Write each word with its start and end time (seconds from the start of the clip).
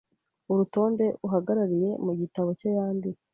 urutonde 0.51 1.05
uhagarariyemu 1.25 2.11
gitabo 2.21 2.49
cye 2.59 2.69
yanditse 2.77 3.25